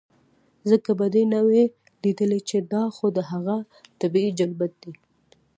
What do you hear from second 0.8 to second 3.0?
به دې نۀ وي ليدلے چې دا